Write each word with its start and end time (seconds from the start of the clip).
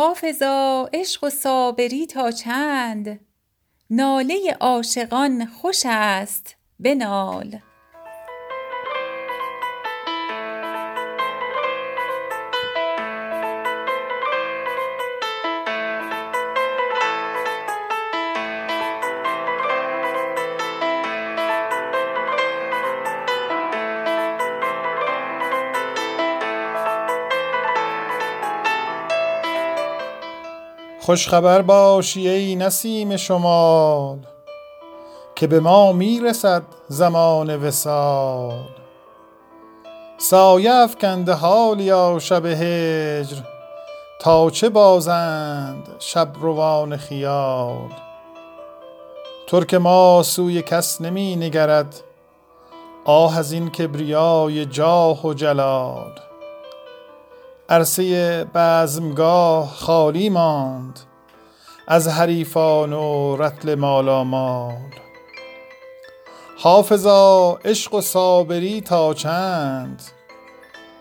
حافظا 0.00 0.88
عشق 0.92 1.24
و 1.24 1.30
صابری 1.30 2.06
تا 2.06 2.30
چند؟ 2.30 3.20
ناله 3.90 4.56
عاشقان 4.60 5.46
خوش 5.46 5.82
است 5.84 6.56
بنال. 6.78 7.60
خوش 31.10 31.28
خبر 31.28 31.62
باشی 31.62 32.28
ای 32.28 32.56
نسیم 32.56 33.16
شمال 33.16 34.18
که 35.34 35.46
به 35.46 35.60
ما 35.60 35.92
می 35.92 36.20
رسد 36.20 36.62
زمان 36.88 37.56
وصال. 37.56 38.68
سایه 40.18 40.74
افکنده 40.74 41.32
حالیا 41.32 42.18
شب 42.18 42.46
هجر 42.46 43.36
تا 44.20 44.50
چه 44.50 44.68
بازند 44.68 45.88
شب 45.98 46.28
روان 46.40 46.96
خیال. 46.96 47.90
ترک 49.46 49.74
ما 49.74 50.22
سوی 50.22 50.62
کس 50.62 51.00
نمی 51.00 51.36
نگرد 51.36 52.02
آه 53.04 53.38
از 53.38 53.52
این 53.52 53.70
کبریای 53.70 54.66
جاه 54.66 55.26
و 55.26 55.34
جلال. 55.34 56.29
عرصه 57.70 58.44
بزمگاه 58.54 59.68
خالی 59.68 60.30
ماند 60.30 61.00
از 61.88 62.08
حریفان 62.08 62.92
و 62.92 63.36
رطل 63.36 63.74
مالامال. 63.74 64.74
حافظا 66.58 67.58
عشق 67.64 67.94
و 67.94 68.00
صابری 68.00 68.80
تا 68.80 69.14
چند 69.14 70.02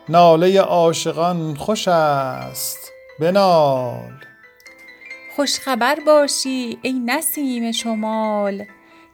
ناله 0.10 0.62
عاشقان 0.62 1.56
خوش 1.56 1.88
است 1.88 2.92
بنال. 3.20 4.14
خوش 5.36 5.60
خبر 5.60 6.00
باشی 6.06 6.78
ای 6.82 6.94
نسیم 6.94 7.72
شمال 7.72 8.66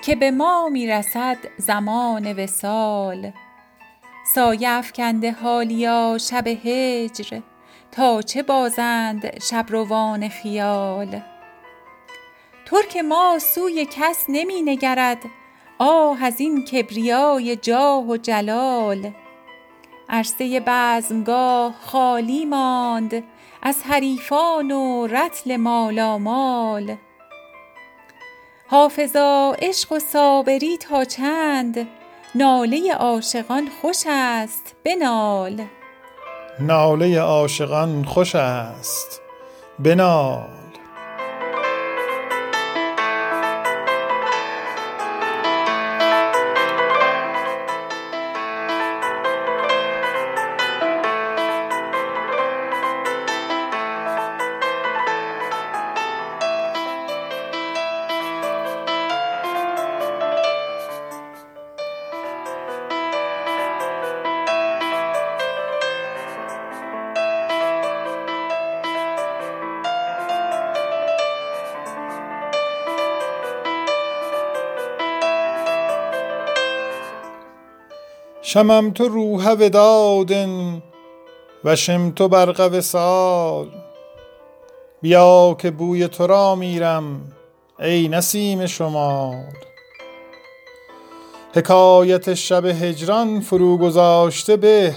که 0.02 0.16
به 0.16 0.32
ما 0.32 0.70
می 0.70 0.88
رسد 0.88 1.38
زمان 1.58 2.34
وصال. 2.34 3.32
سایه 4.36 4.70
افکنده 4.70 5.32
حالیا 5.32 6.18
شب 6.18 6.48
هجر 6.48 7.40
تا 7.92 8.22
چه 8.22 8.44
بازند 8.44 9.44
شب 9.44 9.66
روان 9.70 10.30
خیال. 10.30 11.22
ترک 12.66 12.98
ما 12.98 13.40
سوی 13.40 13.88
کس 13.92 14.26
نمی 14.30 14.62
نگرد 14.62 15.18
آه 15.80 16.24
از 16.24 16.40
این 16.40 16.66
کبریای 16.66 17.56
جاه 17.56 18.08
و 18.08 18.18
جلال. 18.18 19.12
عرصه 20.10 20.60
بزمگاه 20.68 21.74
خالی 21.82 22.46
ماند 22.46 23.24
از 23.62 23.84
حریفان 23.84 24.72
و 24.72 25.08
رطل 25.08 25.58
مالامال 25.58 26.96
حافظا 28.68 29.56
عشق 29.62 29.92
و 29.92 30.00
صابری 30.00 30.78
تا 30.78 31.06
چند؟ 31.06 31.88
ناله 32.36 32.94
عاشقان 32.94 33.70
خوش 33.82 34.04
است 34.08 34.76
بنال 34.86 35.62
ناله 36.60 37.20
عاشقان 37.20 38.06
خوش 38.06 38.36
است 38.36 39.22
بنال 39.80 40.65
شممت 78.56 79.02
روح 79.02 79.52
وداد 79.52 80.32
و 81.64 81.76
شمت 81.76 82.22
برق 82.22 82.70
وصال 82.74 83.70
بیا 85.02 85.56
که 85.60 85.72
بوی 85.72 86.08
تو 86.08 86.28
را 86.28 86.56
میرم 86.56 87.32
ای 87.80 88.08
نسیم 88.08 88.66
شمال. 88.66 89.44
حکایت 91.56 92.34
شب 92.34 92.66
هجران 92.66 93.40
فرو 93.40 93.78
گذاشته 93.78 94.58
به 94.58 94.96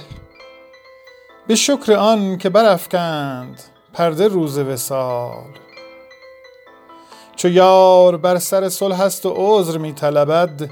به 1.46 1.54
شکر 1.54 1.92
آن 1.92 2.38
که 2.38 2.48
برافکند 2.48 3.62
پرده 3.92 4.28
روز 4.28 4.58
وصال. 4.58 5.44
چو 7.36 7.48
یار 7.48 8.16
بر 8.16 8.38
سر 8.38 8.68
صلح 8.68 9.00
است 9.00 9.26
و 9.26 9.32
عذر 9.36 9.78
می 9.78 9.92
طلبد 9.92 10.70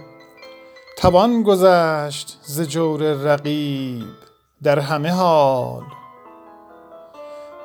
توان 0.97 1.43
گذشت 1.43 2.39
ز 2.43 2.61
جور 2.61 3.03
رقیب 3.13 4.07
در 4.63 4.79
همه 4.79 5.11
حال. 5.11 5.83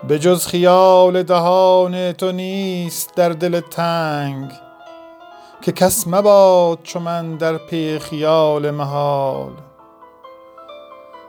به 0.07 0.19
جز 0.19 0.47
خیال 0.47 1.23
دهان 1.23 2.11
تو 2.11 2.31
نیست 2.31 3.15
در 3.15 3.29
دل 3.29 3.59
تنگ 3.59 4.51
که 5.61 5.71
کس 5.71 6.07
مباد 6.07 6.79
چو 6.83 6.99
من 6.99 7.35
در 7.35 7.57
پی 7.57 7.99
خیال 7.99 8.71
محال. 8.71 9.53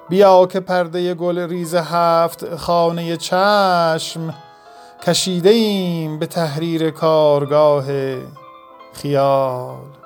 بیا 0.08 0.46
که 0.46 0.60
پرده 0.60 1.14
گل 1.14 1.38
ریز 1.38 1.74
هفت 1.74 2.56
خانه 2.56 3.16
چشم 3.16 4.34
کشیده 5.06 5.50
ایم 5.50 6.18
به 6.18 6.26
تحریر 6.26 6.90
کارگاه 6.90 7.84
خیال. 8.92 10.01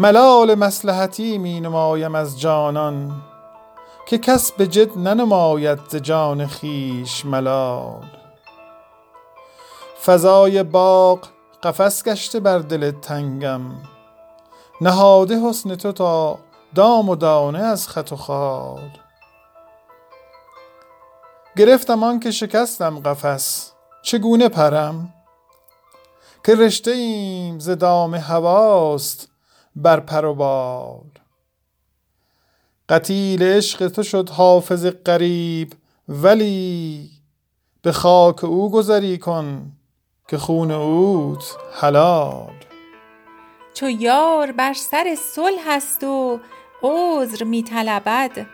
ملال 0.00 0.54
مصلحتی 0.54 1.38
می 1.38 1.60
نمایم 1.60 2.14
از 2.14 2.40
جانان 2.40 3.22
که 4.06 4.18
کس 4.18 4.52
به 4.52 4.66
جد 4.66 4.98
ننماید 4.98 5.78
ز 5.88 5.96
جان 5.96 6.46
خویش 6.46 7.24
ملال. 7.24 8.04
فضای 10.04 10.62
باغ 10.62 11.28
قفس 11.62 12.04
گشته 12.04 12.40
بر 12.40 12.58
دل 12.58 12.90
تنگم 12.90 13.60
نهاده 14.80 15.40
حسن 15.40 15.74
تو 15.74 15.92
تا 15.92 16.38
دام 16.74 17.08
و 17.08 17.16
دانه 17.16 17.58
از 17.58 17.88
خط 17.88 18.12
و 18.12 18.16
خال. 18.16 18.90
گرفتم 21.56 22.02
آن 22.02 22.20
که 22.20 22.30
شکستم 22.30 23.00
قفس 23.00 23.72
چگونه 24.02 24.48
پرم؟ 24.48 25.14
که 26.44 26.54
رشته 26.54 26.90
ایم 26.90 27.58
ز 27.58 27.70
دام 27.70 28.14
هواست 28.14 29.28
بر 29.82 30.00
پر 30.00 30.24
و 30.24 30.34
بال. 30.34 31.10
قتیل 32.88 33.42
عشق 33.42 33.88
تو 33.88 34.02
شد 34.02 34.30
حافظ 34.30 34.86
غریب 34.86 35.72
ولی 36.08 37.10
به 37.82 37.92
خاک 37.92 38.44
او 38.44 38.70
گذری 38.70 39.18
کن 39.18 39.72
که 40.28 40.38
خون 40.38 40.70
اوت 40.70 41.56
حلال. 41.80 42.54
چو 43.74 43.88
یار 43.88 44.52
بر 44.52 44.72
سر 44.72 45.16
صلح 45.34 45.62
است 45.68 46.04
و 46.04 46.40
عذر 46.82 47.44
می 47.44 47.62
طلبد 47.62 48.46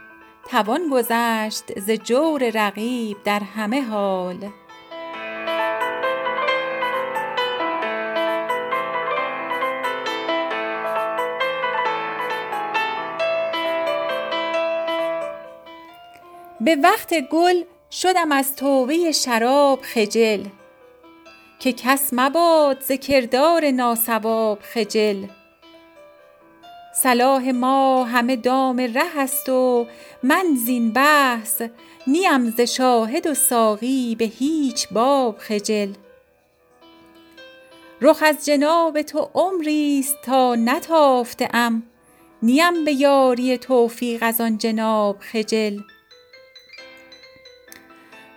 توان 0.50 0.80
گذشت 0.92 1.80
ز 1.80 1.90
جور 1.90 2.50
رقیب 2.54 3.16
در 3.24 3.40
همه 3.40 3.82
حال. 3.82 4.50
به 16.60 16.76
وقت 16.76 17.14
گل 17.20 17.62
شدم 17.90 18.32
از 18.32 18.56
توبه 18.56 19.12
شراب 19.12 19.80
خجل 19.82 20.44
که 21.58 21.72
کس 21.72 22.08
مباد 22.12 22.80
ز 22.80 22.92
کردار 22.92 23.70
ناصواب 23.70 24.58
خجل. 24.62 25.24
صلاح 26.94 27.50
ما 27.50 28.04
همه 28.04 28.36
دام 28.36 28.80
ره 28.80 29.20
است 29.20 29.48
و 29.48 29.86
من 30.22 30.44
زین 30.64 30.92
بحث 30.92 31.62
نیم 32.06 32.50
ز 32.50 32.60
شاهد 32.60 33.26
و 33.26 33.34
ساقی 33.34 34.14
به 34.14 34.24
هیچ 34.24 34.88
باب 34.88 35.38
خجل. 35.38 35.92
رخ 38.00 38.22
از 38.26 38.44
جناب 38.44 39.02
تو 39.02 39.30
عمری 39.34 39.98
است 40.00 40.16
تا 40.22 40.54
نتافته 40.54 41.48
ام 41.52 41.82
نیم 42.42 42.84
به 42.84 42.92
یاری 42.92 43.58
توفیق 43.58 44.18
از 44.22 44.40
آن 44.40 44.58
جناب 44.58 45.16
خجل. 45.20 45.78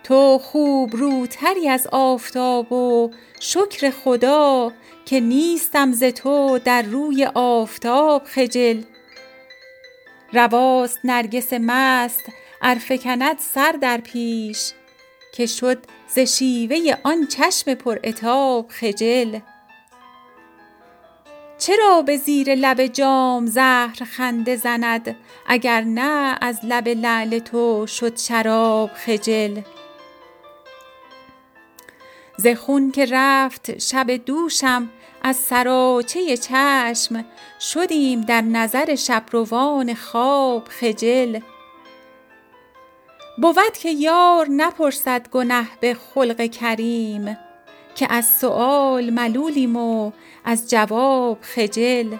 تو 0.08 0.38
خوب 0.38 0.96
روتری 0.96 1.68
از 1.68 1.86
آفتاب 1.92 2.72
و 2.72 3.10
شکر 3.40 3.90
خدا 3.90 4.72
که 5.04 5.20
نیستم 5.20 5.92
ز 5.92 6.04
تو 6.04 6.58
در 6.64 6.82
روی 6.82 7.24
آفتاب 7.34 8.24
خجل. 8.24 8.82
رواست 10.32 10.98
نرگس 11.04 11.52
مست 11.52 12.22
ار 12.62 12.74
فکند 12.74 13.38
سر 13.38 13.72
در 13.72 13.98
پیش 13.98 14.72
که 15.34 15.46
شد 15.46 15.78
ز 16.14 16.18
شیوه 16.18 16.96
آن 17.02 17.26
چشم 17.26 17.74
پرعتاب 17.74 18.68
خجل. 18.68 19.38
چرا 21.58 22.02
به 22.02 22.16
زیر 22.16 22.54
لب 22.54 22.86
جام 22.86 23.46
زهر 23.46 24.04
خنده 24.04 24.56
زند 24.56 25.16
اگر 25.46 25.80
نه 25.80 26.38
از 26.40 26.60
لب 26.62 26.88
لعل 26.88 27.38
تو 27.38 27.86
شد 27.86 28.18
شراب 28.18 28.90
خجل؟ 28.94 29.60
ز 32.40 32.46
خون 32.46 32.90
که 32.90 33.06
رفت 33.10 33.78
شب 33.78 34.10
دوشم 34.10 34.90
از 35.22 35.36
سراچه 35.36 36.36
چشم 36.36 37.24
شدیم 37.60 38.20
در 38.20 38.40
نظر 38.40 38.94
شبروان 38.94 39.94
خواب 39.94 40.68
خجل. 40.68 41.40
بود 43.42 43.76
که 43.80 43.90
یار 43.90 44.46
نپرسد 44.50 45.28
گنه 45.28 45.68
به 45.80 45.94
خلق 45.94 46.50
کریم 46.50 47.38
که 47.94 48.06
از 48.12 48.26
سؤال 48.40 49.10
ملولیم 49.10 49.76
و 49.76 50.12
از 50.44 50.70
جواب 50.70 51.38
خجل. 51.40 52.16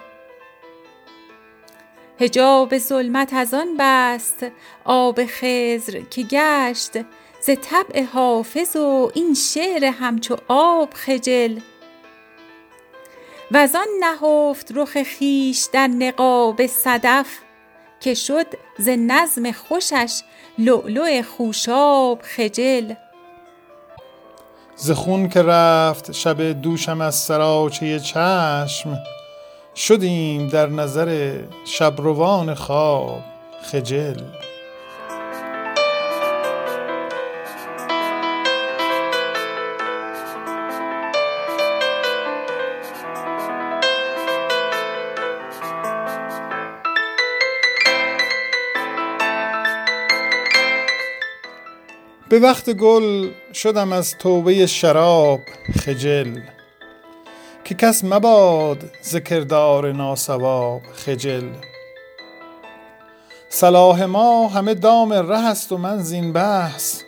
حجاب 2.20 2.78
ظلمت 2.78 3.34
از 3.34 3.54
آن 3.54 3.68
بست 3.78 4.46
آب 4.84 5.24
خضر 5.26 6.00
که 6.00 6.22
گشت 6.22 6.92
ز 7.40 7.50
طبع 7.50 8.02
حافظ 8.02 8.76
و 8.76 9.11
این 9.14 9.35
شعر 9.35 9.85
همچو 9.85 10.37
آب 10.49 10.94
خجل. 10.94 11.58
وزان 13.50 13.87
نهفت 14.00 14.73
رخ 14.75 14.96
خویش 15.19 15.69
در 15.73 15.87
نقاب 15.87 16.67
صدف 16.67 17.26
که 18.00 18.14
شد 18.14 18.46
ز 18.79 18.88
نظم 18.88 19.52
خوشش 19.52 20.20
لؤلؤ 20.58 21.23
خوشاب 21.23 22.23
خجل. 22.23 22.94
ز 24.76 24.90
خون 24.90 25.29
که 25.29 25.43
رفت 25.43 26.12
شب 26.12 26.43
دوشم 26.62 27.00
از 27.00 27.14
سراچه 27.14 28.00
چشم 28.00 28.99
شدیم 29.75 30.49
در 30.49 30.67
نظر 30.67 31.38
شبروان 31.64 32.55
خواب 32.55 33.20
خجل. 33.62 34.38
به 52.30 52.38
وقت 52.38 52.70
گل 52.70 53.30
شدم 53.54 53.92
از 53.92 54.19
توبه 54.19 54.66
شراب 54.66 55.40
خجل 55.80 56.40
که 57.64 57.75
کس 57.75 58.04
مباد 58.04 58.84
ز 59.02 59.16
کردار 59.16 59.92
ناصواب 59.92 60.82
خجل. 60.94 61.48
صلاح 63.48 64.04
ما 64.04 64.48
همه 64.48 64.75
دام 64.75 65.12
ره 65.12 65.46
است 65.46 65.72
و 65.72 65.76
من 65.76 65.98
زین 65.98 66.32
بحث 66.32 67.02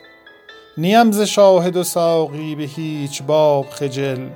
نیم 0.77 1.11
ز 1.11 1.21
شاهد 1.21 1.77
و 1.77 1.83
ساقی 1.83 2.55
به 2.55 2.63
هیچ 2.63 3.23
باب 3.23 3.69
خجل. 3.69 4.29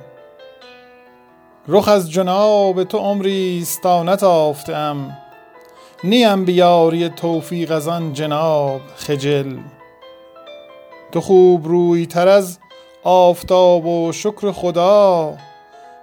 رخ 1.68 1.88
از 1.88 2.10
جناب 2.10 2.84
تو 2.84 2.98
عمری 2.98 3.66
تا 3.82 4.02
نتافته 4.02 4.76
ام 4.76 5.18
نیم 6.04 6.44
به 6.44 6.52
یاری 6.52 7.08
توفیق 7.08 7.72
از 7.72 7.88
آن 7.88 8.12
جناب 8.12 8.80
خجل. 8.96 9.56
تو 11.12 11.20
خوب 11.20 11.68
روی 11.68 12.06
تر 12.06 12.28
از 12.28 12.58
آفتاب 13.02 13.86
و 13.86 14.12
شکر 14.12 14.52
خدا 14.52 15.36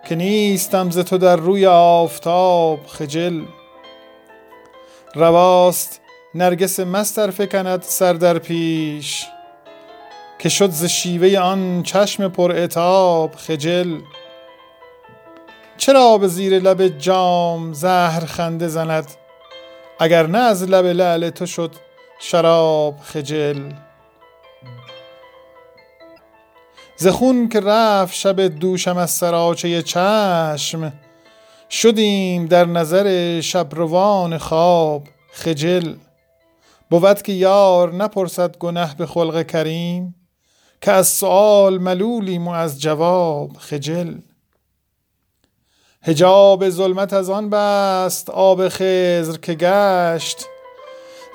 که 0.09 0.15
نیستم 0.15 0.89
ز 0.89 0.99
تو 0.99 1.17
در 1.17 1.35
روی 1.35 1.65
آفتاب 1.65 2.79
خجل. 2.87 3.41
رواست 5.15 6.01
نرگس 6.35 6.79
مستر 6.79 7.29
فکند 7.29 7.81
سر 7.81 8.13
در 8.13 8.39
پیش 8.39 9.25
که 10.39 10.49
شد 10.49 10.69
ز 10.69 10.85
شیوه 10.85 11.39
آن 11.39 11.83
چشم 11.83 12.27
پر 12.27 12.67
خجل. 13.35 13.99
چرا 15.77 16.17
به 16.17 16.27
زیر 16.27 16.59
لب 16.59 16.87
جام 16.87 17.73
زهر 17.73 18.25
خنده 18.25 18.67
زند 18.67 19.07
اگر 19.99 20.27
نه 20.27 20.37
از 20.37 20.63
لب 20.63 20.85
لعل 20.85 21.29
تو 21.29 21.45
شد 21.45 21.71
شراب 22.19 22.99
خجل؟ 23.03 23.71
ز 26.97 27.07
خون 27.07 27.49
که 27.49 27.59
رفت 27.59 28.15
شب 28.15 28.41
دوشم 28.41 28.97
از 28.97 29.11
سراچه 29.11 29.81
چشم 29.81 30.93
شدیم 31.69 32.45
در 32.45 32.65
نظر 32.65 33.41
شبروان 33.41 34.37
خواب 34.37 35.03
خجل. 35.31 35.95
بود 36.89 37.21
که 37.21 37.33
یار 37.33 37.93
نپرسد 37.93 38.57
گنه 38.57 38.95
به 38.95 39.05
خلق 39.05 39.47
کریم 39.47 40.15
که 40.81 40.91
از 40.91 41.07
سؤال 41.07 41.77
ملولیم 41.77 42.47
و 42.47 42.51
از 42.51 42.81
جواب 42.81 43.57
خجل. 43.57 44.17
هجاب 46.01 46.69
ظلمت 46.69 47.13
از 47.13 47.29
آن 47.29 47.49
بست 47.49 48.29
آب 48.29 48.69
خزر 48.69 49.37
که 49.41 49.53
گشت 49.53 50.45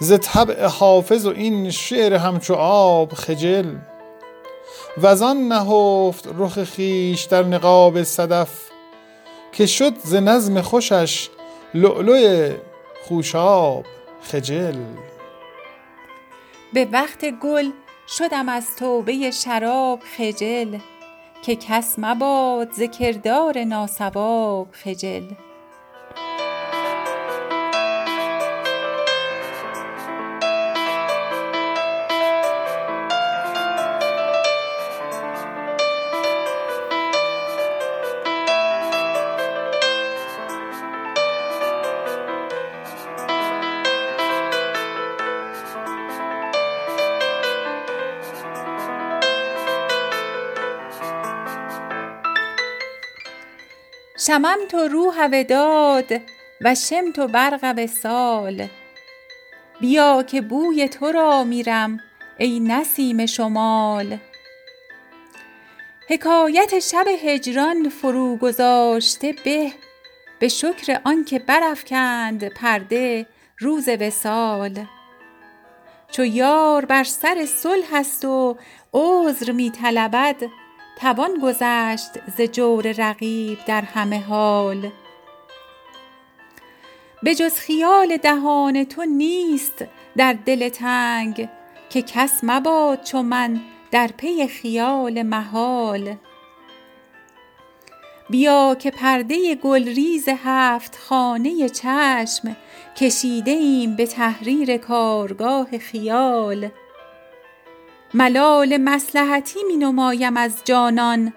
ز 0.01 0.13
طبع 0.23 0.67
حافظ 0.67 1.27
و 1.27 1.31
این 1.31 1.71
شعر 1.71 2.15
همچو 2.15 2.55
آب 2.55 3.13
خجل. 3.13 3.77
وزان 5.03 5.49
نهفت 5.49 6.28
رخ 6.38 6.64
خیش 6.64 7.23
در 7.23 7.43
نقاب 7.43 8.02
صدف 8.02 8.50
که 9.52 9.66
شد 9.66 9.99
ز 9.99 10.14
نظم 10.14 10.61
خوشش 10.61 11.28
لؤلؤ 11.75 12.50
خوشاب 13.04 13.87
خجل. 14.23 14.76
به 16.73 16.88
وقت 16.93 17.25
گل 17.31 17.71
شدم 18.09 18.49
از 18.49 18.76
توبه 18.76 19.31
شراب 19.31 20.00
خجل 20.16 20.78
که 21.43 21.57
کس 21.57 21.95
مباد 21.99 22.73
ز 22.73 22.83
کردار 22.83 23.64
خجل. 24.73 25.48
شممت 54.28 54.75
روح 54.75 55.28
وداد 55.32 56.20
و 56.61 56.75
شمت 56.75 57.20
برق 57.20 57.75
وصال. 57.76 58.66
بیا 59.80 60.23
که 60.23 60.40
بوی 60.40 60.88
تو 60.88 61.12
را 61.12 61.44
میرم 61.44 62.00
ای 62.38 62.61
نسیم 62.61 63.26
شمال. 63.26 64.18
حکایت 66.08 66.78
شب 66.78 67.06
هجران 67.25 67.88
فروگذاشته 67.88 69.35
به 69.44 69.73
به 70.38 70.49
شکر 70.49 71.00
آنکه 71.04 71.38
برافکند 71.38 72.49
پرده 72.49 73.26
روز 73.58 73.88
وصال. 73.88 74.85
چو 76.11 76.25
یار 76.25 76.85
بر 76.85 77.04
سر 77.04 77.47
صلح 77.47 77.88
است 77.92 78.25
و 78.25 78.56
عذر 78.94 79.52
می 79.52 79.70
طلبد 79.70 80.37
توان 81.00 81.31
گذشت 81.43 82.11
ز 82.37 82.40
جور 82.40 82.95
رقیب 82.99 83.59
در 83.67 83.83
همه 83.83 84.21
حال. 84.21 84.90
به 87.23 87.35
جز 87.35 87.55
خیال 87.55 88.17
دهان 88.17 88.85
تو 88.85 89.05
نیست 89.05 89.85
در 90.17 90.33
دل 90.33 90.69
تنگ 90.69 91.49
که 91.90 92.02
کس 92.02 92.40
مباد 92.43 93.02
چو 93.02 93.23
من 93.23 93.61
در 93.90 94.07
پی 94.17 94.47
خیال 94.47 95.23
محال. 95.23 96.14
بیا 98.31 98.76
که 98.78 98.90
پرده 98.90 99.55
گلریز 99.55 100.28
هفت 100.28 100.99
خانه 100.99 101.69
چشم 101.69 102.57
کشیده 102.97 103.50
ایم 103.50 103.97
به 103.97 104.07
تحریر 104.07 104.76
کارگاه 104.76 105.78
خیال. 105.78 106.71
ملال 108.15 108.77
مصلحتی 108.77 109.65
می 109.65 109.77
نمایم 109.77 110.37
از 110.37 110.62
جانان. 110.65 111.33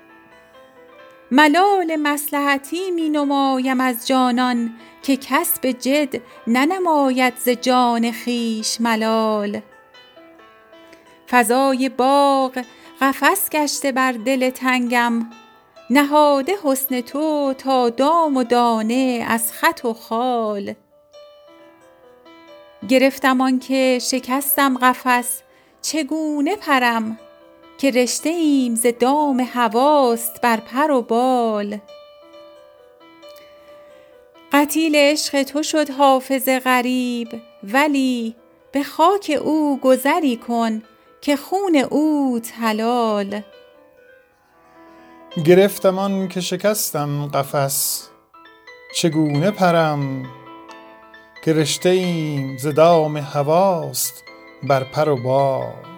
ملال 1.32 1.96
مصلحتی 1.96 2.92
می 2.92 3.10
نمایم 3.10 3.82
از 3.82 4.08
جانان 4.08 4.74
که 5.04 5.18
کسب 5.18 5.72
جد 5.72 6.22
ننماید 6.48 7.34
ز 7.38 7.50
جان 7.50 8.12
خویش 8.12 8.82
ملال. 8.82 9.62
فضای 11.30 11.90
باغ 11.90 12.64
قفس 13.02 13.50
گشته 13.50 13.92
بر 13.92 14.12
دل 14.12 14.50
تنگم 14.50 15.30
نهاده 15.90 16.54
حسن 16.64 17.02
تو 17.02 17.54
تا 17.58 17.90
دام 17.90 18.38
و 18.38 18.44
دانه 18.44 19.26
از 19.30 19.54
خط 19.54 19.86
و 19.86 19.94
خال. 19.94 20.74
گرفتم 22.90 23.42
آنکه 23.42 24.00
شکستم 24.02 24.78
قفس 24.78 25.42
چگونه 25.82 26.56
پرم 26.56 27.20
که 27.78 27.92
رشته 27.92 28.30
ایم 28.30 28.76
ز 28.76 28.88
دام 29.00 29.40
هواست 29.54 30.42
بر 30.42 30.58
پر 30.58 30.92
و 30.92 31.02
بال؟ 31.02 31.78
قتیل 34.54 34.96
عشق 34.96 35.44
تو 35.44 35.64
شد 35.64 35.90
حافظ 35.90 36.50
غریب 36.50 37.42
ولی 37.64 38.36
به 38.72 38.84
خاک 38.84 39.40
او 39.44 39.80
گذری 39.84 40.38
کن 40.38 40.82
که 41.22 41.36
خون 41.36 41.76
اوت 41.76 42.52
حلال. 42.62 43.42
گرفتم 45.46 46.00
آن 46.00 46.28
که 46.28 46.42
شکستم 46.42 47.28
قفس 47.28 48.08
چگونه 48.96 49.52
پرم 49.52 50.26
که 51.46 51.54
رشته 51.54 51.90
ایم 51.90 52.58
ز 52.58 52.68
دام 52.68 53.18
هواست 53.18 54.24
بر 54.64 54.84
پر 54.84 55.10
و 55.10 55.16
بال 55.16 55.91